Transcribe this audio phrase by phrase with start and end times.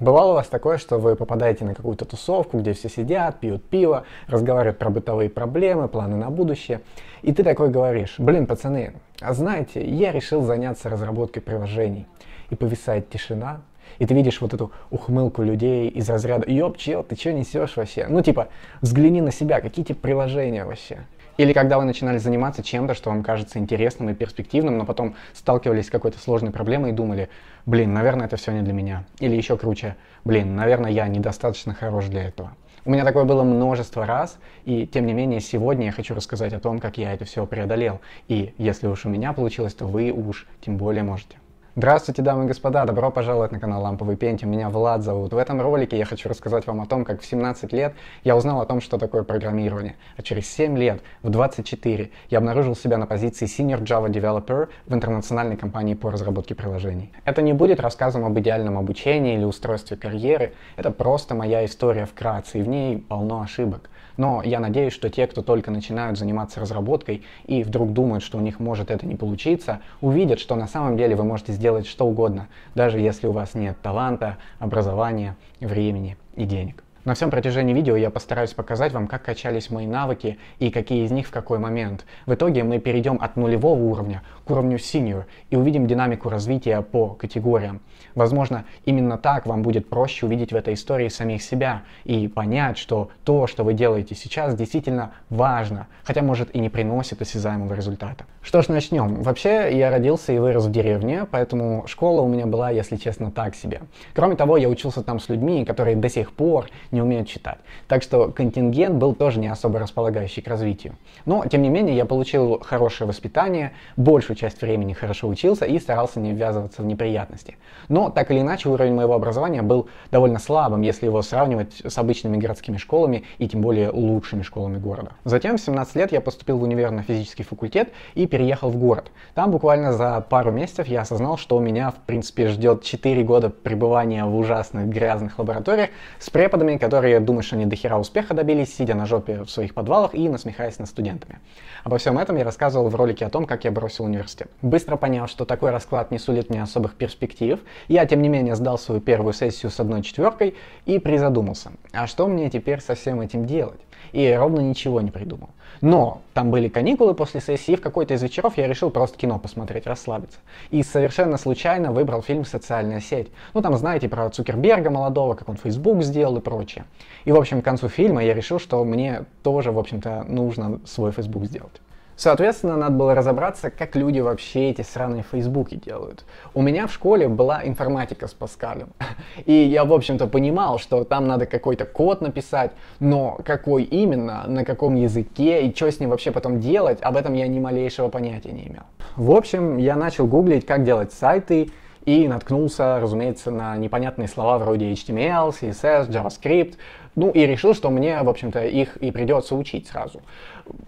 [0.00, 4.04] Бывало у вас такое, что вы попадаете на какую-то тусовку, где все сидят, пьют пиво,
[4.28, 6.82] разговаривают про бытовые проблемы, планы на будущее,
[7.22, 12.06] и ты такой говоришь, блин, пацаны, а знаете, я решил заняться разработкой приложений.
[12.50, 13.60] И повисает тишина,
[13.98, 18.06] и ты видишь вот эту ухмылку людей из разряда «Ёп, чел, ты что несешь вообще?»
[18.08, 18.48] Ну типа,
[18.80, 21.00] взгляни на себя, какие тебе приложения вообще?
[21.38, 25.86] Или когда вы начинали заниматься чем-то, что вам кажется интересным и перспективным, но потом сталкивались
[25.86, 27.30] с какой-то сложной проблемой и думали,
[27.64, 29.04] блин, наверное, это все не для меня.
[29.20, 32.56] Или еще круче, блин, наверное, я недостаточно хорош для этого.
[32.84, 36.58] У меня такое было множество раз, и тем не менее сегодня я хочу рассказать о
[36.58, 38.00] том, как я это все преодолел.
[38.26, 41.36] И если уж у меня получилось, то вы уж тем более можете.
[41.76, 45.32] Здравствуйте, дамы и господа, добро пожаловать на канал Ламповый Пентиум, меня Влад зовут.
[45.32, 47.94] В этом ролике я хочу рассказать вам о том, как в 17 лет
[48.24, 52.74] я узнал о том, что такое программирование, а через 7 лет, в 24, я обнаружил
[52.74, 57.12] себя на позиции Senior Java Developer в интернациональной компании по разработке приложений.
[57.24, 62.58] Это не будет рассказом об идеальном обучении или устройстве карьеры, это просто моя история вкратце,
[62.58, 63.88] и в ней полно ошибок.
[64.18, 68.40] Но я надеюсь, что те, кто только начинают заниматься разработкой и вдруг думают, что у
[68.42, 72.48] них может это не получиться, увидят, что на самом деле вы можете сделать что угодно,
[72.74, 76.82] даже если у вас нет таланта, образования, времени и денег.
[77.04, 81.10] На всем протяжении видео я постараюсь показать вам, как качались мои навыки и какие из
[81.10, 82.04] них в какой момент.
[82.26, 87.10] В итоге мы перейдем от нулевого уровня к уровню senior и увидим динамику развития по
[87.10, 87.80] категориям.
[88.14, 93.10] Возможно, именно так вам будет проще увидеть в этой истории самих себя и понять, что
[93.24, 98.24] то, что вы делаете сейчас, действительно важно, хотя может и не приносит осязаемого результата.
[98.42, 99.22] Что ж, начнем.
[99.22, 103.54] Вообще, я родился и вырос в деревне, поэтому школа у меня была, если честно, так
[103.54, 103.82] себе.
[104.14, 107.58] Кроме того, я учился там с людьми, которые до сих пор не умеют читать.
[107.86, 110.96] Так что контингент был тоже не особо располагающий к развитию.
[111.24, 116.20] Но, тем не менее, я получил хорошее воспитание, большую часть времени хорошо учился и старался
[116.20, 117.56] не ввязываться в неприятности.
[117.88, 122.36] Но, так или иначе, уровень моего образования был довольно слабым, если его сравнивать с обычными
[122.36, 125.12] городскими школами и тем более лучшими школами города.
[125.24, 129.10] Затем в 17 лет я поступил в универ на физический факультет и переехал в город.
[129.34, 134.24] Там буквально за пару месяцев я осознал, что меня, в принципе, ждет 4 года пребывания
[134.24, 139.06] в ужасных грязных лабораториях с преподами, которые думают, что они дохера успеха добились, сидя на
[139.06, 141.40] жопе в своих подвалах и насмехаясь над студентами.
[141.84, 144.50] Обо всем этом я рассказывал в ролике о том, как я бросил университет.
[144.62, 148.78] Быстро поняв, что такой расклад не сулит мне особых перспектив, я, тем не менее, сдал
[148.78, 150.54] свою первую сессию с одной четверкой
[150.86, 153.80] и призадумался, а что мне теперь со всем этим делать?
[154.12, 155.50] И ровно ничего не придумал.
[155.80, 159.38] Но там были каникулы после сессии, и в какой-то из вечеров я решил просто кино
[159.38, 160.38] посмотреть, расслабиться.
[160.70, 163.28] И совершенно случайно выбрал фильм «Социальная сеть».
[163.54, 166.84] Ну там знаете про Цукерберга молодого, как он Facebook сделал и прочее.
[167.24, 171.12] И в общем к концу фильма я решил, что мне тоже, в общем-то, нужно свой
[171.12, 171.80] Facebook сделать.
[172.18, 176.24] Соответственно, надо было разобраться, как люди вообще эти сраные фейсбуки делают.
[176.52, 178.88] У меня в школе была информатика с Паскалем.
[179.46, 184.64] И я, в общем-то, понимал, что там надо какой-то код написать, но какой именно, на
[184.64, 188.50] каком языке и что с ним вообще потом делать, об этом я ни малейшего понятия
[188.50, 188.82] не имел.
[189.14, 191.70] В общем, я начал гуглить, как делать сайты,
[192.04, 196.76] и наткнулся, разумеется, на непонятные слова вроде HTML, CSS, JavaScript,
[197.16, 200.22] ну и решил, что мне, в общем-то, их и придется учить сразу.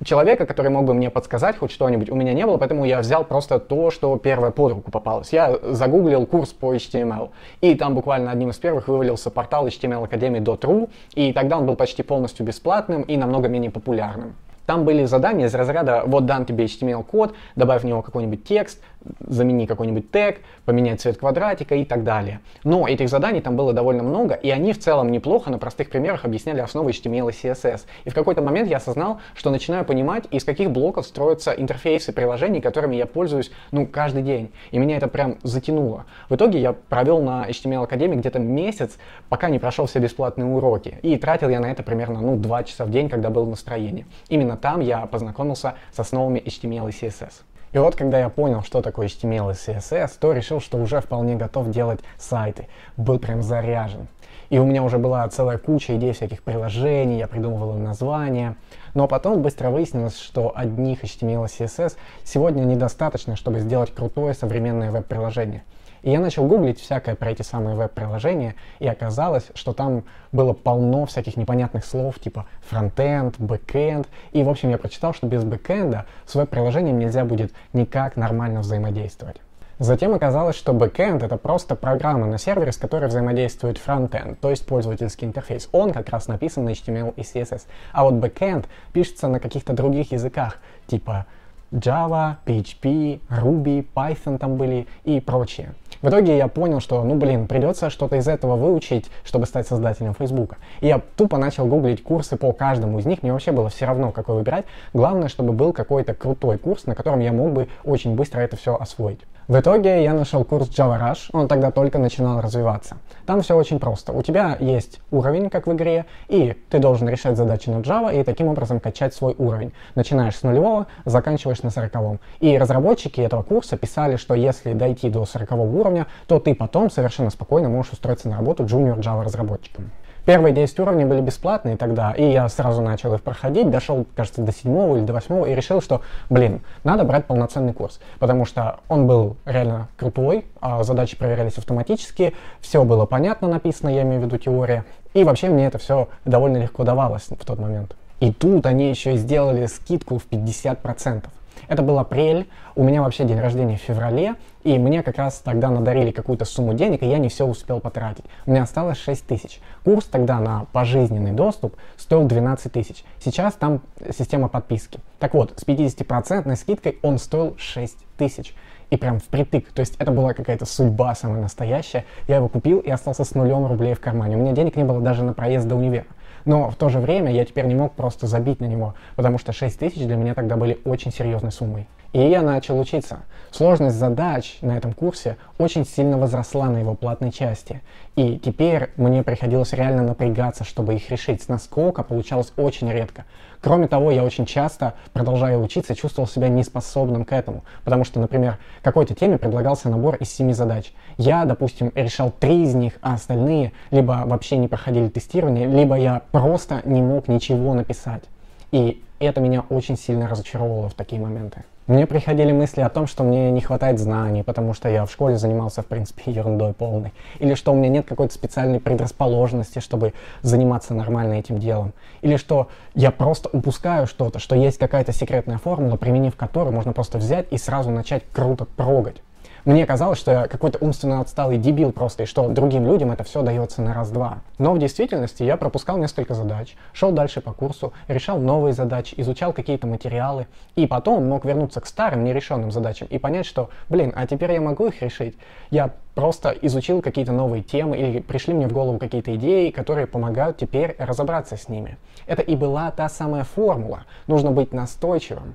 [0.04, 3.24] Человека, который мог бы мне подсказать хоть что-нибудь, у меня не было, поэтому я взял
[3.24, 5.32] просто то, что первое под руку попалось.
[5.32, 7.30] Я загуглил курс по HTML,
[7.60, 12.46] и там буквально одним из первых вывалился портал htmlacademy.ru, и тогда он был почти полностью
[12.46, 14.34] бесплатным и намного менее популярным.
[14.70, 18.80] Там были задания из разряда, вот дан тебе HTML-код, добавь в него какой-нибудь текст,
[19.20, 22.40] замени какой-нибудь тег, поменяй цвет квадратика и так далее.
[22.64, 26.24] Но этих заданий там было довольно много, и они в целом неплохо на простых примерах
[26.24, 27.82] объясняли основы HTML и CSS.
[28.04, 32.60] И в какой-то момент я осознал, что начинаю понимать, из каких блоков строятся интерфейсы приложений,
[32.60, 34.52] которыми я пользуюсь ну, каждый день.
[34.70, 36.06] И меня это прям затянуло.
[36.28, 40.98] В итоге я провел на HTML Академии где-то месяц, пока не прошел все бесплатные уроки.
[41.02, 44.06] И тратил я на это примерно ну, 2 часа в день, когда был настроение.
[44.28, 47.32] Именно там я познакомился с основами HTML и CSS.
[47.72, 51.36] И вот когда я понял, что такое HTML и CSS, то решил, что уже вполне
[51.36, 52.66] готов делать сайты.
[52.96, 54.08] Был прям заряжен.
[54.48, 58.56] И у меня уже была целая куча идей всяких приложений, я придумывал им названия.
[58.94, 64.90] Но потом быстро выяснилось, что одних HTML и CSS сегодня недостаточно, чтобы сделать крутое современное
[64.90, 65.62] веб-приложение.
[66.02, 71.04] И я начал гуглить всякое про эти самые веб-приложения, и оказалось, что там было полно
[71.04, 74.08] всяких непонятных слов, типа фронтенд, бэкенд.
[74.32, 79.36] И, в общем, я прочитал, что без бэкенда с веб-приложением нельзя будет никак нормально взаимодействовать.
[79.80, 84.66] Затем оказалось, что бэкенд— это просто программа на сервере, с которой взаимодействует фронтенд, то есть
[84.66, 85.70] пользовательский интерфейс.
[85.72, 87.62] Он как раз написан на HTML и CSS.
[87.94, 91.24] А вот бэкенд пишется на каких-то других языках, типа
[91.72, 95.72] Java, PHP, Ruby, Python там были и прочее.
[96.02, 100.12] В итоге я понял, что, ну блин, придется что-то из этого выучить, чтобы стать создателем
[100.12, 100.58] Фейсбука.
[100.80, 103.22] И я тупо начал гуглить курсы по каждому из них.
[103.22, 104.66] Мне вообще было все равно, какой выбирать.
[104.92, 108.76] Главное, чтобы был какой-то крутой курс, на котором я мог бы очень быстро это все
[108.76, 109.20] освоить.
[109.50, 112.98] В итоге я нашел курс Java Rush, он тогда только начинал развиваться.
[113.26, 114.12] Там все очень просто.
[114.12, 118.22] У тебя есть уровень, как в игре, и ты должен решать задачи на Java и
[118.22, 119.72] таким образом качать свой уровень.
[119.96, 122.20] Начинаешь с нулевого, заканчиваешь на сороковом.
[122.38, 127.30] И разработчики этого курса писали, что если дойти до сорокового уровня, то ты потом совершенно
[127.30, 129.90] спокойно можешь устроиться на работу junior Java разработчиком.
[130.30, 134.52] Первые 10 уровней были бесплатные тогда, и я сразу начал их проходить, дошел, кажется, до
[134.52, 139.08] седьмого или до восьмого, и решил, что, блин, надо брать полноценный курс, потому что он
[139.08, 144.38] был реально крутой, а задачи проверялись автоматически, все было понятно написано, я имею в виду
[144.38, 144.84] теория,
[145.14, 147.96] и вообще мне это все довольно легко давалось в тот момент.
[148.20, 151.24] И тут они еще сделали скидку в 50%.
[151.66, 155.70] Это был апрель, у меня вообще день рождения в феврале, и мне как раз тогда
[155.70, 158.24] надарили какую-то сумму денег, и я не все успел потратить.
[158.46, 159.60] У меня осталось 6 тысяч.
[159.84, 163.04] Курс тогда на пожизненный доступ стоил 12 тысяч.
[163.18, 163.80] Сейчас там
[164.16, 165.00] система подписки.
[165.18, 168.54] Так вот, с 50% скидкой он стоил 6 тысяч.
[168.90, 169.70] И прям впритык.
[169.72, 172.04] То есть это была какая-то судьба самая настоящая.
[172.26, 174.36] Я его купил и остался с нулем рублей в кармане.
[174.36, 176.06] У меня денег не было даже на проезд до универа.
[176.44, 179.52] Но в то же время я теперь не мог просто забить на него, потому что
[179.52, 181.86] 6 тысяч для меня тогда были очень серьезной суммой.
[182.12, 183.20] И я начал учиться.
[183.52, 187.82] Сложность задач на этом курсе очень сильно возросла на его платной части.
[188.16, 191.42] И теперь мне приходилось реально напрягаться, чтобы их решить.
[191.42, 193.26] С наскока получалось очень редко.
[193.60, 197.62] Кроме того, я очень часто, продолжая учиться, чувствовал себя неспособным к этому.
[197.84, 200.92] Потому что, например, какой-то теме предлагался набор из семи задач.
[201.16, 206.22] Я, допустим, решал три из них, а остальные либо вообще не проходили тестирование, либо я
[206.32, 208.24] просто не мог ничего написать.
[208.72, 211.64] И это меня очень сильно разочаровывало в такие моменты.
[211.90, 215.36] Мне приходили мысли о том, что мне не хватает знаний, потому что я в школе
[215.36, 217.12] занимался, в принципе, ерундой полной.
[217.40, 221.92] Или что у меня нет какой-то специальной предрасположенности, чтобы заниматься нормально этим делом.
[222.20, 227.18] Или что я просто упускаю что-то, что есть какая-то секретная формула, применив которую можно просто
[227.18, 229.16] взять и сразу начать круто прогать.
[229.64, 233.42] Мне казалось, что я какой-то умственно отсталый дебил просто, и что другим людям это все
[233.42, 234.38] дается на раз-два.
[234.58, 239.52] Но в действительности я пропускал несколько задач, шел дальше по курсу, решал новые задачи, изучал
[239.52, 240.46] какие-то материалы,
[240.76, 244.60] и потом мог вернуться к старым нерешенным задачам и понять, что, блин, а теперь я
[244.62, 245.36] могу их решить.
[245.70, 250.56] Я просто изучил какие-то новые темы или пришли мне в голову какие-то идеи, которые помогают
[250.56, 251.98] теперь разобраться с ними.
[252.26, 254.04] Это и была та самая формула.
[254.26, 255.54] Нужно быть настойчивым.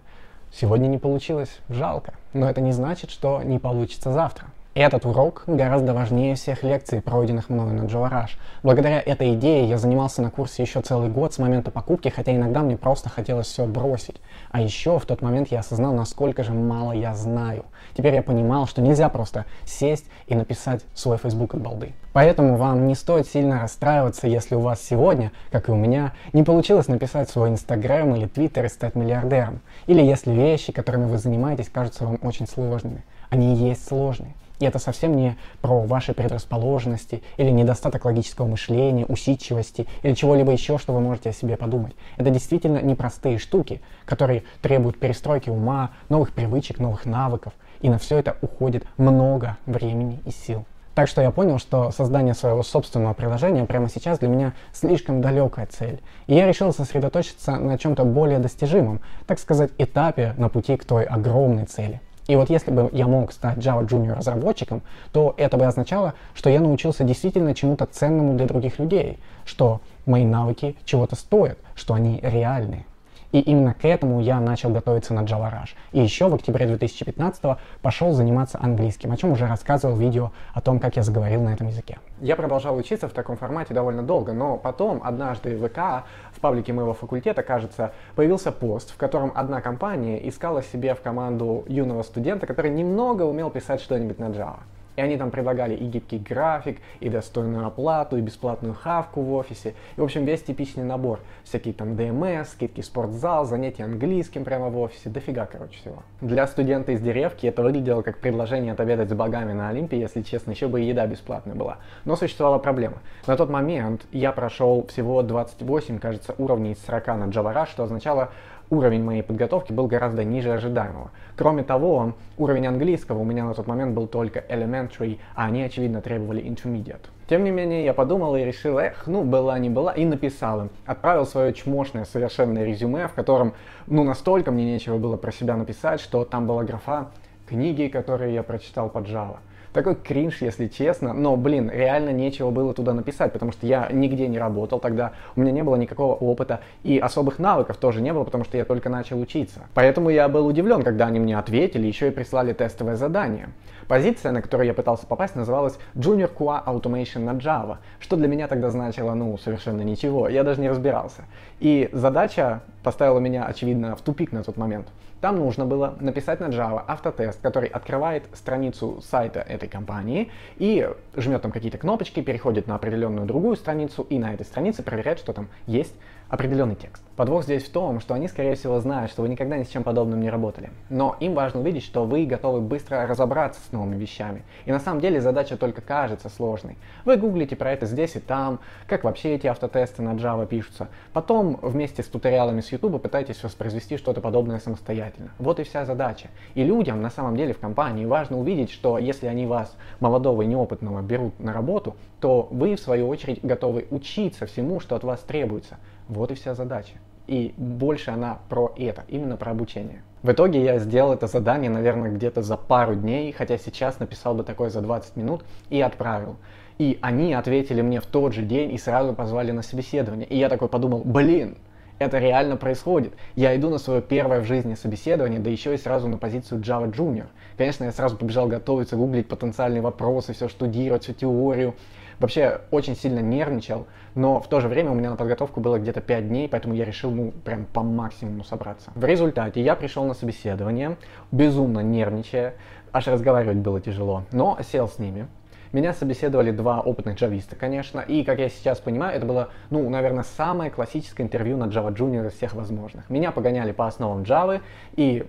[0.51, 4.47] Сегодня не получилось, жалко, но это не значит, что не получится завтра.
[4.75, 8.37] Этот урок гораздо важнее всех лекций, пройденных мною на Джовараш.
[8.61, 12.61] Благодаря этой идее я занимался на курсе еще целый год с момента покупки, хотя иногда
[12.61, 14.17] мне просто хотелось все бросить.
[14.51, 17.63] А еще в тот момент я осознал, насколько же мало я знаю.
[17.95, 21.93] Теперь я понимал, что нельзя просто сесть и написать свой Facebook от балды.
[22.11, 26.43] Поэтому вам не стоит сильно расстраиваться, если у вас сегодня, как и у меня, не
[26.43, 29.61] получилось написать свой Инстаграм или Твиттер и стать миллиардером.
[29.87, 33.05] Или если вещи, которыми вы занимаетесь, кажутся вам очень сложными.
[33.29, 34.33] Они и есть сложные.
[34.59, 40.77] И это совсем не про ваши предрасположенности или недостаток логического мышления, усидчивости или чего-либо еще,
[40.77, 41.95] что вы можете о себе подумать.
[42.17, 47.53] Это действительно непростые штуки, которые требуют перестройки ума, новых привычек, новых навыков.
[47.81, 50.65] И на все это уходит много времени и сил.
[50.95, 55.67] Так что я понял, что создание своего собственного приложения прямо сейчас для меня слишком далекая
[55.67, 56.01] цель.
[56.27, 61.03] И я решил сосредоточиться на чем-то более достижимом, так сказать, этапе на пути к той
[61.03, 61.99] огромной цели.
[62.27, 66.49] И вот если бы я мог стать Java Junior разработчиком, то это бы означало, что
[66.49, 72.19] я научился действительно чему-то ценному для других людей, что мои навыки чего-то стоят, что они
[72.23, 72.85] реальные.
[73.31, 75.69] И именно к этому я начал готовиться на Java Rush.
[75.91, 77.41] И еще в октябре 2015
[77.81, 81.67] пошел заниматься английским, о чем уже рассказывал видео о том, как я заговорил на этом
[81.67, 81.97] языке.
[82.21, 86.73] Я продолжал учиться в таком формате довольно долго, но потом однажды в ВК, в паблике
[86.73, 92.47] моего факультета, кажется, появился пост, в котором одна компания искала себе в команду юного студента,
[92.47, 94.59] который немного умел писать что-нибудь на Java.
[94.95, 99.73] И они там предлагали и гибкий график, и достойную оплату, и бесплатную хавку в офисе.
[99.97, 101.19] И, в общем, весь типичный набор.
[101.43, 105.09] Всякие там ДМС, скидки в спортзал, занятия английским прямо в офисе.
[105.09, 106.03] Дофига, короче, всего.
[106.21, 110.51] Для студента из деревки это выглядело как предложение отобедать с богами на Олимпе, если честно,
[110.51, 111.77] еще бы и еда бесплатная была.
[112.05, 112.97] Но существовала проблема.
[113.27, 118.31] На тот момент я прошел всего 28, кажется, уровней из 40 на Java что означало,
[118.69, 121.11] уровень моей подготовки был гораздо ниже ожидаемого.
[121.35, 126.01] Кроме того, уровень английского у меня на тот момент был только elementary, а они, очевидно,
[126.01, 127.05] требовали intermediate.
[127.27, 130.69] Тем не менее, я подумал и решил, эх, ну, была не была, и написал им.
[130.85, 133.53] Отправил свое чмошное совершенное резюме, в котором,
[133.87, 137.09] ну, настолько мне нечего было про себя написать, что там была графа
[137.47, 139.37] книги, которые я прочитал под Java.
[139.75, 144.29] Такой кринж, если честно, но, блин, реально нечего было туда написать, потому что я нигде
[144.29, 148.23] не работал тогда, у меня не было никакого опыта, и особых навыков тоже не было,
[148.23, 149.63] потому что я только начал учиться.
[149.73, 153.49] Поэтому я был удивлен, когда они мне ответили, еще и прислали тестовое задание.
[153.87, 158.47] Позиция, на которую я пытался попасть, называлась Junior QA Automation на Java, что для меня
[158.47, 161.25] тогда значило, ну, совершенно ничего, я даже не разбирался.
[161.59, 164.87] И задача поставила меня, очевидно, в тупик на тот момент.
[165.21, 171.41] Там нужно было написать на Java автотест, который открывает страницу сайта этой компании и жмет
[171.41, 175.47] там какие-то кнопочки, переходит на определенную другую страницу и на этой странице проверяет, что там
[175.67, 175.93] есть
[176.29, 177.03] определенный текст.
[177.15, 179.83] Подвох здесь в том, что они, скорее всего, знают, что вы никогда ни с чем
[179.83, 180.69] подобным не работали.
[180.89, 184.43] Но им важно увидеть, что вы готовы быстро разобраться с новыми вещами.
[184.65, 186.77] И на самом деле задача только кажется сложной.
[187.05, 190.89] Вы гуглите про это здесь и там, как вообще эти автотесты на Java пишутся.
[191.13, 195.31] Потом вместе с туториалами с YouTube пытаетесь воспроизвести что-то подобное самостоятельно.
[195.39, 196.29] Вот и вся задача.
[196.53, 200.47] И людям на самом деле в компании важно увидеть, что если они вас, молодого и
[200.47, 205.21] неопытного, берут на работу, то вы, в свою очередь, готовы учиться всему, что от вас
[205.21, 205.77] требуется.
[206.07, 206.93] Вот и вся задача.
[207.27, 210.03] И больше она про это, именно про обучение.
[210.21, 214.43] В итоге я сделал это задание, наверное, где-то за пару дней, хотя сейчас написал бы
[214.43, 216.37] такое за 20 минут и отправил.
[216.77, 220.27] И они ответили мне в тот же день и сразу позвали на собеседование.
[220.27, 221.57] И я такой подумал, блин,
[221.97, 223.13] это реально происходит.
[223.35, 226.91] Я иду на свое первое в жизни собеседование, да еще и сразу на позицию Java
[226.91, 227.27] Junior.
[227.57, 231.75] Конечно, я сразу побежал готовиться, гуглить потенциальные вопросы, все штудировать, всю теорию.
[232.19, 236.01] Вообще очень сильно нервничал, но в то же время у меня на подготовку было где-то
[236.01, 238.91] 5 дней, поэтому я решил, ну, прям по максимуму собраться.
[238.95, 240.97] В результате я пришел на собеседование,
[241.31, 242.55] безумно нервничая,
[242.93, 245.27] аж разговаривать было тяжело, но сел с ними.
[245.73, 250.23] Меня собеседовали два опытных джависта, конечно, и, как я сейчас понимаю, это было, ну, наверное,
[250.23, 253.09] самое классическое интервью на Java Junior из всех возможных.
[253.09, 254.61] Меня погоняли по основам Java,
[254.95, 255.25] и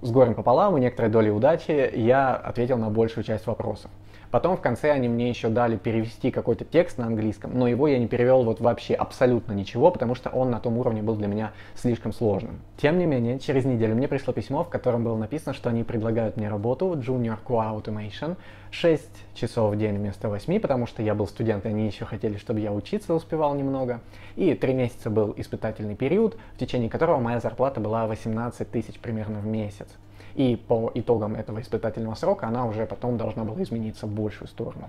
[0.00, 3.90] с горем пополам и некоторой долей удачи я ответил на большую часть вопросов.
[4.30, 7.98] Потом в конце они мне еще дали перевести какой-то текст на английском, но его я
[7.98, 11.52] не перевел вот вообще абсолютно ничего, потому что он на том уровне был для меня
[11.74, 12.60] слишком сложным.
[12.76, 16.36] Тем не менее, через неделю мне пришло письмо, в котором было написано, что они предлагают
[16.36, 18.36] мне работу Junior QA Automation
[18.70, 22.36] 6 часов в день вместо 8, потому что я был студент, и они еще хотели,
[22.36, 24.00] чтобы я учиться успевал немного.
[24.36, 29.40] И 3 месяца был испытательный период, в течение которого моя зарплата была 18 тысяч примерно
[29.40, 29.88] в месяц.
[30.40, 34.88] И по итогам этого испытательного срока она уже потом должна была измениться в большую сторону.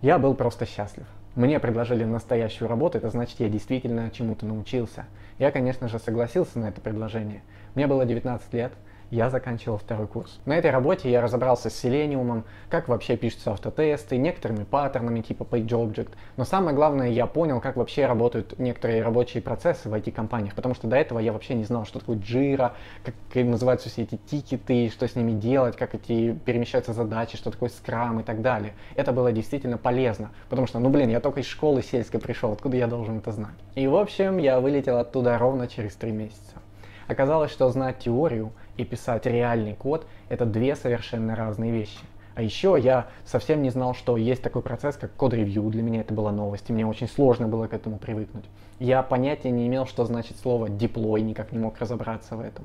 [0.00, 1.04] Я был просто счастлив.
[1.34, 5.04] Мне предложили настоящую работу, это значит, я действительно чему-то научился.
[5.38, 7.42] Я, конечно же, согласился на это предложение.
[7.74, 8.72] Мне было 19 лет,
[9.12, 10.40] я заканчивал второй курс.
[10.46, 16.08] На этой работе я разобрался с Selenium, как вообще пишутся автотесты, некоторыми паттернами типа PageObject.
[16.38, 20.88] Но самое главное, я понял, как вообще работают некоторые рабочие процессы в IT-компаниях, потому что
[20.88, 22.72] до этого я вообще не знал, что такое Jira,
[23.04, 27.68] как называются все эти тикеты, что с ними делать, как эти перемещаются задачи, что такое
[27.68, 28.72] Scrum и так далее.
[28.96, 32.78] Это было действительно полезно, потому что, ну блин, я только из школы сельской пришел, откуда
[32.78, 33.56] я должен это знать?
[33.74, 36.62] И в общем, я вылетел оттуда ровно через три месяца.
[37.08, 41.98] Оказалось, что знать теорию и писать реальный код— это две совершенно разные вещи.
[42.34, 45.64] А еще я совсем не знал, что есть такой процесс, как код-ревью.
[45.64, 48.44] Для меня это была новость, и мне очень сложно было к этому привыкнуть.
[48.78, 52.64] Я понятия не имел, что значит слово deploy, никак не мог разобраться в этом.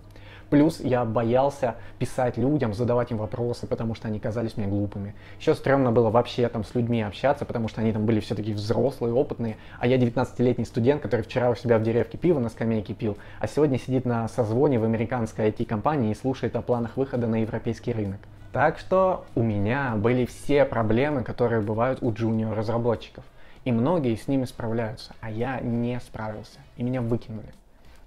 [0.49, 5.13] Плюс я боялся писать людям, задавать им вопросы, потому что они казались мне глупыми.
[5.39, 8.53] Еще стрёмно было вообще там с людьми общаться, потому что они там были все таки
[8.53, 12.93] взрослые, опытные, а я 19-летний студент, который вчера у себя в деревке пиво на скамейке
[12.93, 17.41] пил, а сегодня сидит на созвоне в американской IT-компании и слушает о планах выхода на
[17.41, 18.19] европейский рынок.
[18.53, 23.23] Так что у меня были все проблемы, которые бывают у джуниор-разработчиков.
[23.65, 27.53] И многие с ними справляются, а я не справился, и меня выкинули.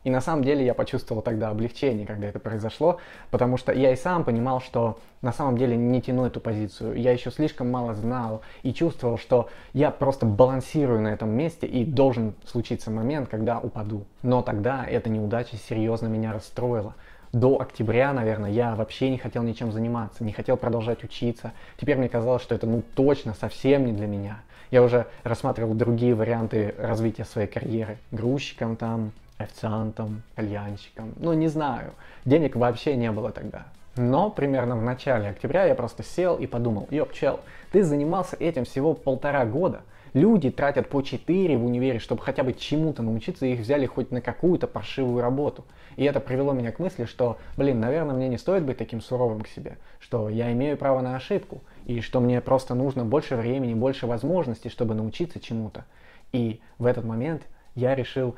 [0.05, 2.99] И на самом деле я почувствовал тогда облегчение, когда это произошло,
[3.31, 6.97] потому что я и сам понимал, что на самом деле не тяну эту позицию.
[6.97, 11.85] Я еще слишком мало знал и чувствовал, что я просто балансирую на этом месте и
[11.85, 14.07] должен случиться момент, когда упаду.
[14.23, 16.95] Но тогда эта неудача серьезно меня расстроила.
[17.33, 21.53] До октября, наверное, я вообще не хотел ничем заниматься, не хотел продолжать учиться.
[21.81, 24.41] Теперь мне казалось, что это ну точно совсем не для меня.
[24.71, 27.99] Я уже рассматривал другие варианты развития своей карьеры.
[28.11, 31.13] Грузчиком там, официантом, кальянщиком.
[31.17, 31.93] Ну, не знаю.
[32.25, 33.67] Денег вообще не было тогда.
[33.97, 37.41] Но примерно в начале октября я просто сел и подумал, ёп, чел,
[37.73, 39.83] ты занимался этим всего полтора года.
[40.13, 44.11] Люди тратят по 4 в универе, чтобы хотя бы чему-то научиться, и их взяли хоть
[44.11, 45.65] на какую-то паршивую работу.
[45.97, 49.43] И это привело меня к мысли, что, блин, наверное, мне не стоит быть таким суровым
[49.43, 53.75] к себе, что я имею право на ошибку, и что мне просто нужно больше времени,
[53.75, 55.85] больше возможностей, чтобы научиться чему-то.
[56.33, 57.43] И в этот момент
[57.75, 58.35] я решил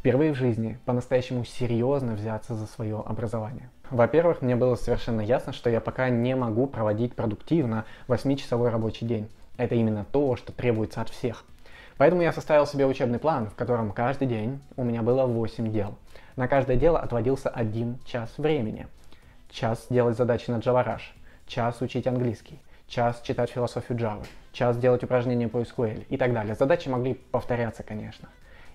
[0.00, 3.68] впервые в жизни по-настоящему серьезно взяться за свое образование.
[3.90, 9.28] Во-первых, мне было совершенно ясно, что я пока не могу проводить продуктивно 8-часовой рабочий день.
[9.58, 11.44] Это именно то, что требуется от всех.
[11.98, 15.94] Поэтому я составил себе учебный план, в котором каждый день у меня было 8 дел.
[16.34, 18.86] На каждое дело отводился один час времени.
[19.50, 20.98] Час делать задачи на Java
[21.46, 26.54] час учить английский, час читать философию Java, час делать упражнения по SQL и так далее.
[26.54, 28.30] Задачи могли повторяться, конечно.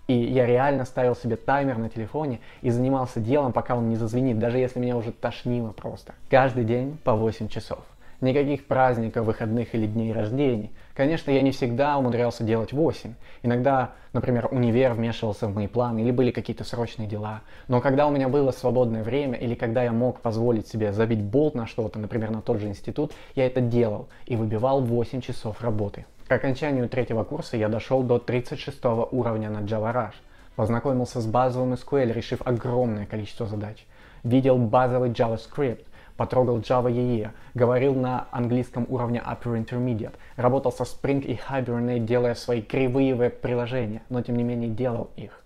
[0.08, 4.38] И я реально ставил себе таймер на телефоне и занимался делом, пока он не зазвенит,
[4.38, 6.14] даже если меня уже тошнило просто.
[6.30, 7.80] Каждый день по 8 часов.
[8.22, 10.72] Никаких праздников, выходных или дней рождений.
[10.96, 13.14] Конечно, я не всегда умудрялся делать 8.
[13.44, 17.42] Иногда, например, универ вмешивался в мои планы или были какие-то срочные дела.
[17.68, 21.56] Но когда у меня было свободное время или когда я мог позволить себе забить болт
[21.56, 26.06] на что-то, например, на тот же институт, я это делал и выбивал 8 часов работы.
[26.28, 30.16] К окончанию третьего курса я дошел до 36 уровня на Java Rush.
[30.56, 33.86] Познакомился с базовым SQL, решив огромное количество задач.
[34.24, 35.86] Видел базовый JavaScript,
[36.18, 42.34] потрогал Java EE, говорил на английском уровне Upper Intermediate, работал со Spring и Hibernate, делая
[42.34, 45.44] свои кривые веб-приложения, но тем не менее делал их.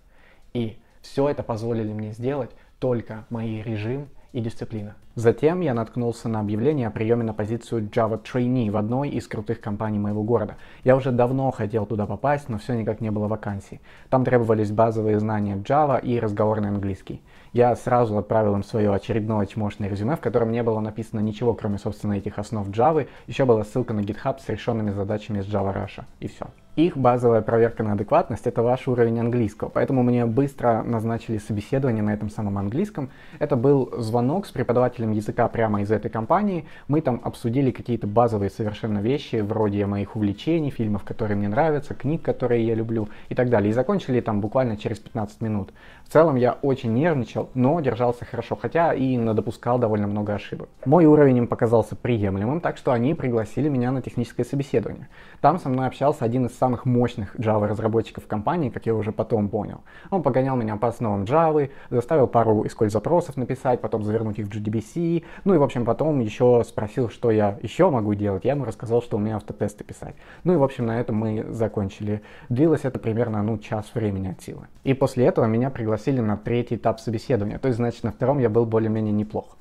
[0.54, 4.94] И все это позволили мне сделать только мои режим и дисциплина.
[5.16, 9.60] Затем я наткнулся на объявление о приеме на позицию Java Trainee в одной из крутых
[9.60, 10.56] компаний моего города.
[10.84, 13.80] Я уже давно хотел туда попасть, но все никак не было вакансий.
[14.08, 17.22] Там требовались базовые знания Java и разговорный английский.
[17.52, 21.78] Я сразу отправил им свое очередное чмошное резюме, в котором не было написано ничего, кроме,
[21.78, 23.08] собственно, этих основ Java.
[23.26, 26.04] Еще была ссылка на GitHub с решенными задачами из Java Russia.
[26.20, 26.46] И все.
[26.76, 32.14] Их базовая проверка на адекватность— это ваш уровень английского, поэтому мне быстро назначили собеседование на
[32.14, 33.10] этом самом английском.
[33.40, 36.66] Это был звонок с преподавателем языка прямо из этой компании.
[36.86, 42.22] Мы там обсудили какие-то базовые совершенно вещи, вроде моих увлечений, фильмов, которые мне нравятся, книг,
[42.22, 43.70] которые я люблю и так далее.
[43.70, 45.72] И закончили там буквально через 15 минут.
[46.10, 50.68] В целом я очень нервничал, но держался хорошо, хотя и допускал довольно много ошибок.
[50.84, 55.08] Мой уровень им показался приемлемым, так что они пригласили меня на техническое собеседование.
[55.40, 59.48] Там со мной общался один из самых мощных Java разработчиков компании, как я уже потом
[59.48, 59.82] понял.
[60.10, 64.50] Он погонял меня по основам Java, заставил пару SQL запросов написать, потом завернуть их в
[64.50, 68.44] JDBC, ну и в общем потом еще спросил, что я еще могу делать.
[68.44, 70.16] Я ему рассказал, что умею автотесты писать.
[70.42, 72.20] Ну и в общем на этом мы закончили.
[72.48, 74.66] Длилось это примерно ну час времени от силы.
[74.82, 78.48] И после этого меня пригласили на третий этап собеседования, то есть значит на втором я
[78.48, 79.56] был более-менее неплох.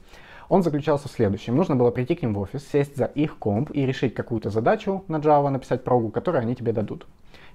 [0.49, 1.55] Он заключался в следующем.
[1.55, 5.03] Нужно было прийти к ним в офис, сесть за их комп и решить какую-то задачу
[5.07, 7.05] на Java, написать прогу, которую они тебе дадут.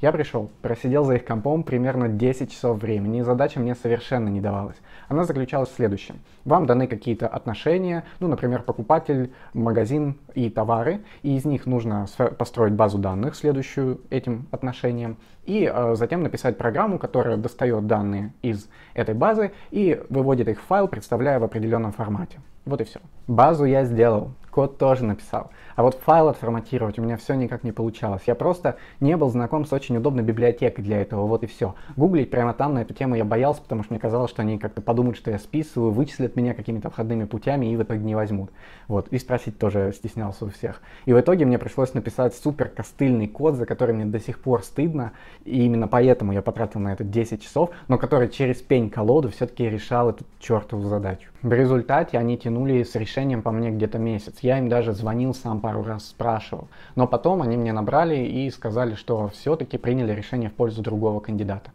[0.00, 4.40] Я пришел, просидел за их компом примерно 10 часов времени, и задача мне совершенно не
[4.40, 4.76] давалась.
[5.08, 6.20] Она заключалась в следующем.
[6.44, 12.06] Вам даны какие-то отношения, ну, например, покупатель, магазин и товары, и из них нужно
[12.38, 18.68] построить базу данных, следующую этим отношениям, и э, затем написать программу, которая достает данные из
[18.94, 22.40] этой базы и выводит их в файл, представляя в определенном формате.
[22.64, 23.00] Вот и все.
[23.26, 25.50] Базу я сделал, код тоже написал.
[25.74, 28.22] А вот файл отформатировать у меня все никак не получалось.
[28.26, 31.74] Я просто не был знаком с очень удобной библиотекой для этого, вот и все.
[31.96, 34.80] Гуглить прямо там на эту тему я боялся, потому что мне казалось, что они как-то
[34.80, 38.52] подумают, что я списываю, вычислят меня какими-то входными путями и в итоге не возьмут.
[38.86, 40.80] Вот, и спросить тоже стеснялся у всех.
[41.04, 44.62] И в итоге мне пришлось написать супер костыльный код, за который мне до сих пор
[44.62, 45.10] стыдно,
[45.44, 50.10] и именно поэтому я потратил на это 10 часов, но который через пень-колоду все-таки решал
[50.10, 51.33] эту чертову задачу.
[51.44, 54.38] В результате они тянули с решением по мне где-то месяц.
[54.40, 56.68] Я им даже звонил сам пару раз, спрашивал.
[56.94, 61.70] Но потом они мне набрали и сказали, что все-таки приняли решение в пользу другого кандидата.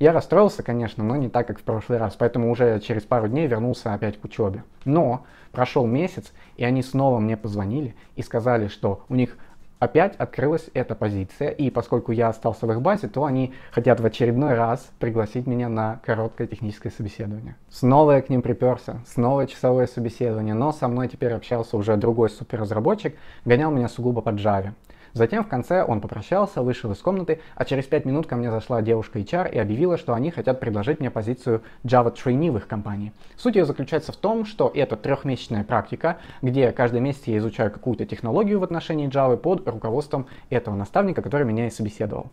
[0.00, 3.46] Я расстроился, конечно, но не так, как в прошлый раз, поэтому уже через пару дней
[3.46, 4.64] вернулся опять к учебе.
[4.84, 9.38] Но прошел месяц, и они снова мне позвонили и сказали, что у них
[9.78, 14.06] опять открылась эта позиция, и поскольку я остался в их базе, то они хотят в
[14.06, 17.56] очередной раз пригласить меня на короткое техническое собеседование.
[17.70, 22.30] Снова я к ним приперся, снова часовое собеседование, но со мной теперь общался уже другой
[22.30, 24.72] суперразработчик, гонял меня сугубо по Java.
[25.14, 28.82] Затем в конце он попрощался, вышел из комнаты, а через 5 минут ко мне зашла
[28.82, 33.12] девушка HR и объявила, что они хотят предложить мне позицию Java Trainee в их компании.
[33.36, 38.04] Суть ее заключается в том, что это трехмесячная практика, где каждый месяц я изучаю какую-то
[38.06, 42.26] технологию в отношении Java под руководством этого наставника, который меня и собеседовал.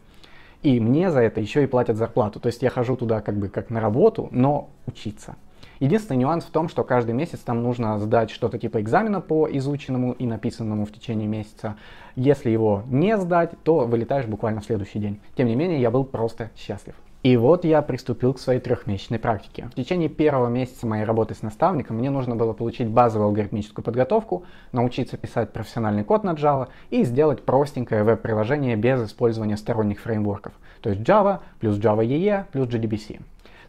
[0.64, 2.40] И мне за это еще и платят зарплату.
[2.40, 5.36] То есть я хожу туда как бы как на работу, но учиться.
[5.82, 10.12] Единственный нюанс в том, что каждый месяц там нужно сдать что-то типа экзамена по изученному
[10.12, 11.76] и написанному в течение месяца.
[12.16, 15.20] Если его не сдать, то вылетаешь буквально в следующий день.
[15.36, 16.94] Тем не менее, я был просто счастлив.
[17.24, 19.70] И вот я приступил к своей трехмесячной практике.
[19.72, 24.44] В течение первого месяца моей работы с наставником мне нужно было получить базовую алгоритмическую подготовку,
[24.72, 30.54] научиться писать профессиональный код на Java и сделать простенькое веб-приложение без использования сторонних фреймворков.
[30.82, 33.22] То есть Java плюс Java EE плюс JDBC.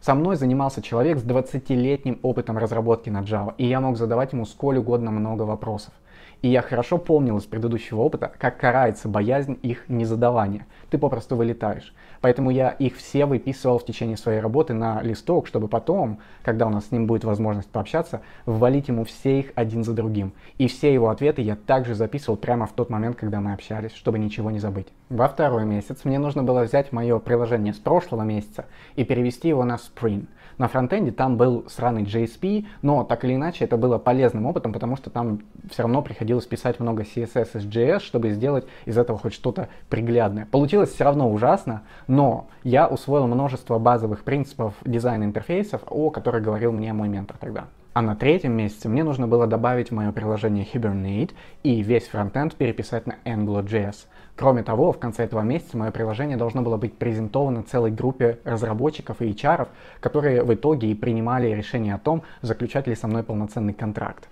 [0.05, 4.45] Со мной занимался человек с 20-летним опытом разработки на Java, и я мог задавать ему
[4.45, 5.93] сколь угодно много вопросов.
[6.43, 10.67] И я хорошо помнил из предыдущего опыта, как карается боязнь их незадавания.
[10.89, 11.93] Ты попросту вылетаешь.
[12.19, 16.69] Поэтому я их все выписывал в течение своей работы на листок, чтобы потом, когда у
[16.69, 20.33] нас с ним будет возможность пообщаться, ввалить ему все их один за другим.
[20.57, 24.19] И все его ответы я также записывал прямо в тот момент, когда мы общались, чтобы
[24.19, 24.87] ничего не забыть.
[25.09, 28.65] Во второй месяц мне нужно было взять мое приложение с прошлого месяца
[28.97, 30.27] и перевести его на Spring.
[30.57, 34.95] На фронтенде там был сраный JSP, но так или иначе это было полезным опытом, потому
[34.95, 39.33] что там все равно приходилось писать много CSS и JS, чтобы сделать из этого хоть
[39.33, 40.45] что-то приглядное.
[40.45, 46.71] Получилось все равно ужасно, но я усвоил множество базовых принципов дизайна интерфейсов, о которых говорил
[46.71, 47.65] мне мой ментор тогда.
[47.93, 52.55] А на третьем месяце мне нужно было добавить в мое приложение Hibernate и весь фронтенд
[52.55, 54.07] переписать на AngularJS.
[54.35, 59.21] Кроме того, в конце этого месяца мое приложение должно было быть презентовано целой группе разработчиков
[59.21, 59.67] и HR,
[59.99, 64.27] которые в итоге и принимали решение о том, заключать ли со мной полноценный контракт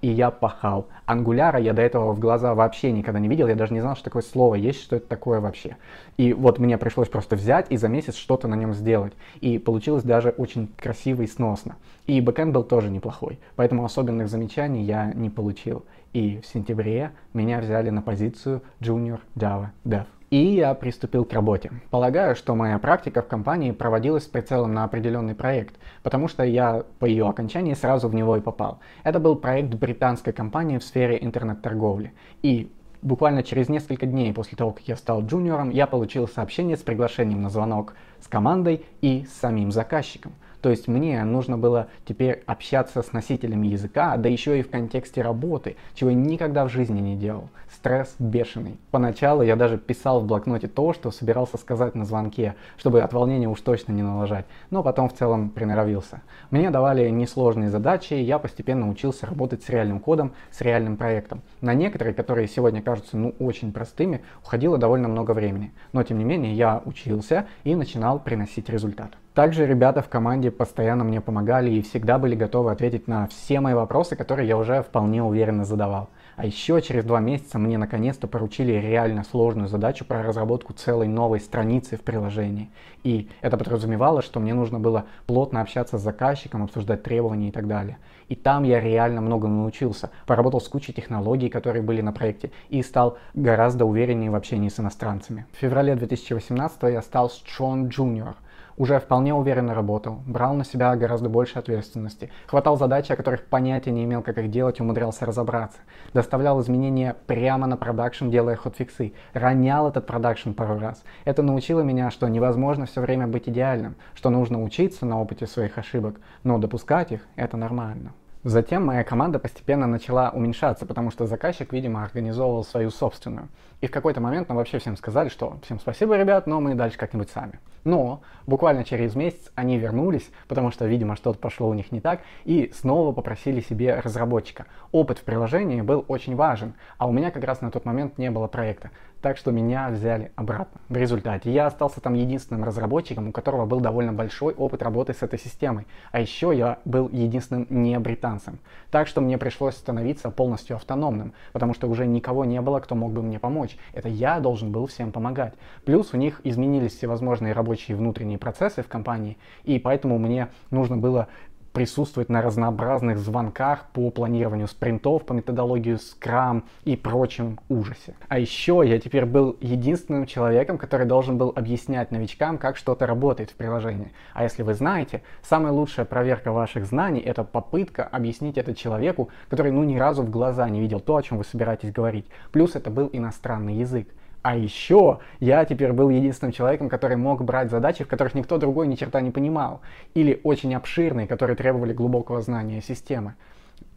[0.00, 0.88] и я пахал.
[1.06, 4.04] Ангуляра я до этого в глаза вообще никогда не видел, я даже не знал, что
[4.04, 5.76] такое слово есть, что это такое вообще.
[6.16, 9.12] И вот мне пришлось просто взять и за месяц что-то на нем сделать.
[9.40, 11.76] И получилось даже очень красиво и сносно.
[12.06, 15.84] И бэкэнд был тоже неплохой, поэтому особенных замечаний я не получил.
[16.12, 20.06] И в сентябре меня взяли на позицию Junior Java Dev.
[20.30, 21.72] И я приступил к работе.
[21.90, 26.84] Полагаю, что моя практика в компании проводилась с прицелом на определенный проект, потому что я
[27.00, 28.78] по ее окончании сразу в него и попал.
[29.02, 32.12] Это был проект британской компании в сфере интернет-торговли.
[32.42, 32.70] И
[33.02, 37.42] буквально через несколько дней после того, как я стал джуниором, я получил сообщение с приглашением
[37.42, 40.34] на звонок с командой и с самим заказчиком.
[40.60, 45.22] То есть мне нужно было теперь общаться с носителями языка, да еще и в контексте
[45.22, 47.48] работы, чего я никогда в жизни не делал.
[47.72, 48.78] Стресс бешеный.
[48.90, 53.48] Поначалу я даже писал в блокноте то, что собирался сказать на звонке, чтобы от волнения
[53.48, 56.20] уж точно не налажать, но потом в целом приноровился.
[56.50, 61.42] Мне давали несложные задачи, и я постепенно учился работать с реальным кодом, с реальным проектом.
[61.60, 65.72] На некоторые, которые сегодня кажутся ну очень простыми, уходило довольно много времени.
[65.92, 69.12] Но тем не менее я учился и начинал приносить результат.
[69.34, 73.74] Также ребята в команде постоянно мне помогали и всегда были готовы ответить на все мои
[73.74, 76.08] вопросы, которые я уже вполне уверенно задавал.
[76.34, 81.38] А еще через два месяца мне наконец-то поручили реально сложную задачу про разработку целой новой
[81.38, 82.70] страницы в приложении.
[83.04, 87.68] И это подразумевало, что мне нужно было плотно общаться с заказчиком, обсуждать требования и так
[87.68, 87.98] далее.
[88.28, 90.10] И там я реально многому научился.
[90.26, 94.80] Поработал с кучей технологий, которые были на проекте, и стал гораздо увереннее в общении с
[94.80, 95.46] иностранцами.
[95.52, 98.34] В феврале 2018 я стал Strong Junior–
[98.80, 103.90] уже вполне уверенно работал, брал на себя гораздо больше ответственности, хватал задачи, о которых понятия
[103.90, 105.76] не имел, как их делать, умудрялся разобраться,
[106.14, 111.04] доставлял изменения прямо на продакшн, делая хотфиксы, ронял этот продакшн пару раз.
[111.26, 115.76] Это научило меня, что невозможно все время быть идеальным, что нужно учиться на опыте своих
[115.76, 118.14] ошибок, но допускать их– это нормально.
[118.44, 123.48] Затем моя команда постепенно начала уменьшаться, потому что заказчик, видимо, организовывал свою собственную.
[123.82, 126.96] И в какой-то момент нам вообще всем сказали, что всем спасибо, ребят, но мы дальше
[126.96, 127.60] как-нибудь сами.
[127.84, 132.20] Но буквально через месяц они вернулись, потому что, видимо, что-то пошло у них не так,
[132.44, 134.66] и снова попросили себе разработчика.
[134.92, 138.30] Опыт в приложении был очень важен, а у меня как раз на тот момент не
[138.30, 138.90] было проекта.
[139.22, 140.80] Так что меня взяли обратно.
[140.88, 145.22] В результате я остался там единственным разработчиком, у которого был довольно большой опыт работы с
[145.22, 145.86] этой системой.
[146.10, 148.58] А еще я был единственным не британцем.
[148.90, 153.12] Так что мне пришлось становиться полностью автономным, потому что уже никого не было, кто мог
[153.12, 153.76] бы мне помочь.
[153.92, 155.52] Это я должен был всем помогать.
[155.84, 161.28] Плюс у них изменились всевозможные рабочие внутренние процессы в компании, и поэтому мне нужно было
[161.72, 168.16] присутствовать на разнообразных звонках по планированию спринтов, по методологии Scrum и прочем ужасе.
[168.26, 173.50] А еще я теперь был единственным человеком, который должен был объяснять новичкам, как что-то работает
[173.50, 174.10] в приложении.
[174.34, 179.70] А если вы знаете, самая лучшая проверка ваших знаний— это попытка объяснить это человеку, который
[179.70, 182.26] ну ни разу в глаза не видел то, о чем вы собираетесь говорить.
[182.50, 184.08] Плюс это был иностранный язык.
[184.42, 188.86] А еще я теперь был единственным человеком, который мог брать задачи, в которых никто другой
[188.86, 189.82] ни черта не понимал,
[190.14, 193.34] или очень обширные, которые требовали глубокого знания системы.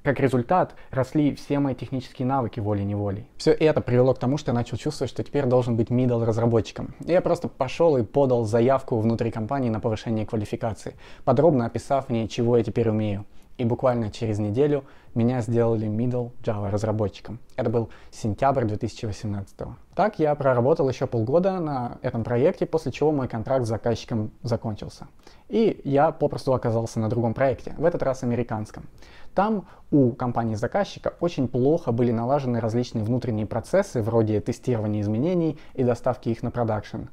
[0.03, 3.25] Как результат, росли все мои технические навыки волей-неволей.
[3.38, 6.93] Все это привело к тому, что я начал чувствовать, что теперь должен быть middle разработчиком.
[6.99, 12.58] Я просто пошел и подал заявку внутри компании на повышение квалификации, подробно описав в чего
[12.58, 13.25] я теперь умею.
[13.58, 17.39] И буквально через неделю меня сделали middle Java разработчиком.
[17.56, 19.56] Это был сентябрь 2018.
[19.94, 25.08] Так я проработал еще полгода на этом проекте, после чего мой контракт с заказчиком закончился.
[25.50, 28.88] И я попросту оказался на другом проекте, в этот раз американском.
[29.36, 36.30] Там у компании-заказчика очень плохо были налажены различные внутренние процессы, вроде тестирования изменений и доставки
[36.30, 37.04] их на продакшн.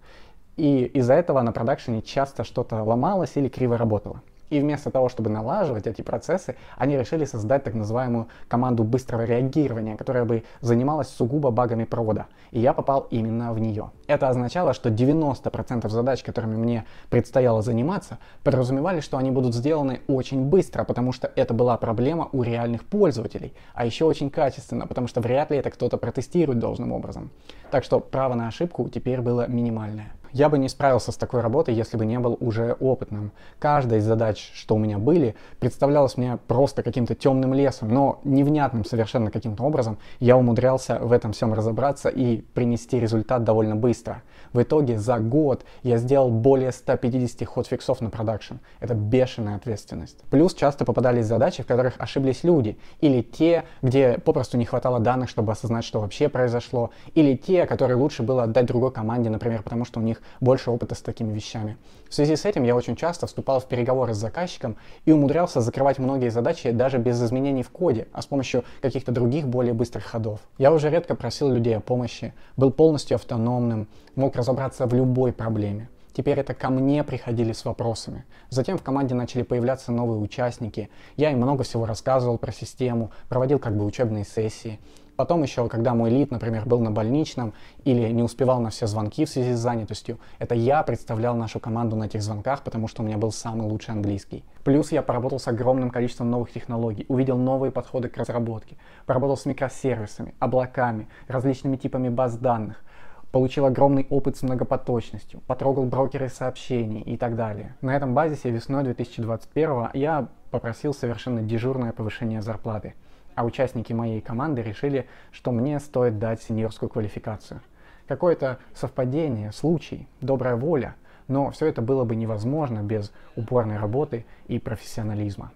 [0.57, 4.23] И из-за этого на продакшене часто что-то ломалось или криво работало.
[4.51, 9.97] И вместо того, чтобы налаживать эти процессы, они решили создать так называемую команду быстрого реагирования,
[9.97, 12.27] которая бы занималась сугубо багами провода.
[12.51, 13.91] И я попал именно в нее.
[14.09, 20.45] Это означало, что 90% задач, которыми мне предстояло заниматься, подразумевали, что они будут сделаны очень
[20.45, 23.55] быстро, потому что это была проблема у реальных пользователей.
[23.75, 27.31] А еще очень качественно, потому что вряд ли это кто-то протестирует должным образом.
[27.71, 30.13] Так что право на ошибку теперь было минимальное.
[30.33, 33.33] Я бы не справился с такой работой, если бы не был уже опытным.
[33.59, 38.85] Каждая из задач, что у меня были, представлялась мне просто каким-то темным лесом, но невнятным
[38.85, 44.23] совершенно каким-то образом я умудрялся в этом всем разобраться и принести результат довольно быстро.
[44.53, 48.55] В итоге за год я сделал более 150 ходфиксов на продакшн.
[48.81, 50.23] Это бешеная ответственность.
[50.31, 55.29] Плюс часто попадались задачи, в которых ошиблись люди, или те, где попросту не хватало данных,
[55.29, 59.85] чтобы осознать, что вообще произошло, или те, которые лучше было отдать другой команде, например, потому
[59.85, 61.77] что у них больше опыта с такими вещами.
[62.09, 65.99] В связи с этим я очень часто вступал в переговоры с заказчиком и умудрялся закрывать
[65.99, 70.41] многие задачи даже без изменений в коде, а с помощью каких-то других более быстрых ходов.
[70.59, 75.89] Я уже редко просил людей о помощи, был полностью автономным, мог разобраться в любой проблеме.
[76.13, 78.25] Теперь это ко мне приходили с вопросами.
[78.49, 80.91] Затем в команде начали появляться новые участники.
[81.17, 84.81] Я им много всего рассказывал про систему, проводил как бы учебные сессии.
[85.21, 87.53] Потом еще, когда мой лид, например, был на больничном
[87.85, 91.95] или не успевал на все звонки в связи с занятостью, это я представлял нашу команду
[91.95, 94.45] на этих звонках, потому что у меня был самый лучший английский.
[94.65, 99.45] Плюс я поработал с огромным количеством новых технологий, увидел новые подходы к разработке, поработал с
[99.45, 102.83] микросервисами, облаками, различными типами баз данных,
[103.31, 107.77] получил огромный опыт с многопоточностью, потрогал брокеры сообщений и так далее.
[107.83, 112.95] На этом базисе весной 2021 я попросил совершенно дежурное повышение зарплаты
[113.41, 117.63] а участники моей команды решили, что мне стоит дать сеньорскую квалификацию.
[118.07, 120.95] Какое-то совпадение, случай, добрая воля,
[121.27, 125.53] но все это было бы невозможно без упорной работы и профессионализма.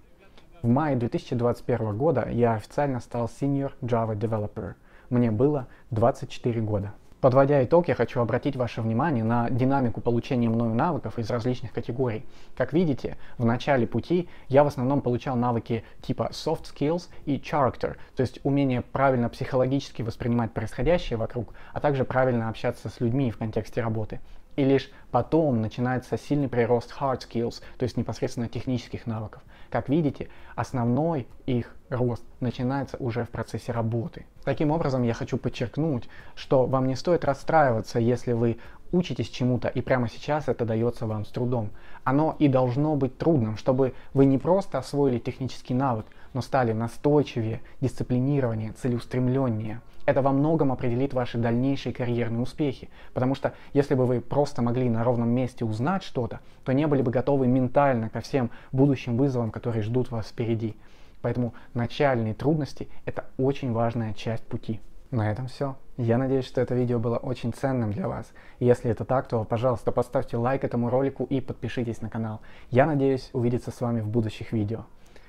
[0.62, 4.77] В мае 2021 года я официально стал Senior Java Developer.
[5.11, 6.94] Мне было 24 года.
[7.24, 12.22] Подводя итог, я хочу обратить ваше внимание на динамику получения мною навыков из различных категорий.
[12.54, 17.96] Как видите, в начале пути я в основном получал навыки типа soft skills и character,
[18.14, 23.38] то есть умение правильно психологически воспринимать происходящее вокруг, а также правильно общаться с людьми в
[23.38, 24.20] контексте работы.
[24.56, 29.42] И лишь потом начинается сильный прирост hard skills, то есть непосредственно технических навыков.
[29.70, 34.26] Как видите, основной их рост начинается уже в процессе работы.
[34.44, 38.58] Таким образом, я хочу подчеркнуть, что вам не стоит расстраиваться, если вы
[38.92, 41.70] учитесь чему-то, и прямо сейчас это дается вам с трудом.
[42.04, 47.60] Оно и должно быть трудным, чтобы вы не просто освоили технический навык, но стали настойчивее,
[47.80, 49.80] дисциплинированнее, целеустремленнее.
[50.06, 54.90] Это во многом определит ваши дальнейшие карьерные успехи, потому что если бы вы просто могли
[54.90, 59.50] на ровном месте узнать что-то, то не были бы готовы ментально ко всем будущим вызовам,
[59.50, 60.76] которые ждут вас впереди.
[61.22, 64.80] Поэтому начальные трудности– это очень важная часть пути.
[65.10, 65.76] На этом все.
[65.96, 68.32] Я надеюсь, что это видео было очень ценным для вас.
[68.58, 72.40] Если это так, то, пожалуйста, поставьте лайк этому ролику и подпишитесь на канал.
[72.70, 74.86] Я надеюсь увидеться с вами в будущих видео.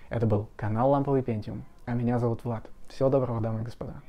[0.09, 2.67] Это был канал Ламповый Пентиум, а меня зовут Влад.
[2.89, 4.01] Всего доброго, дамы и господа.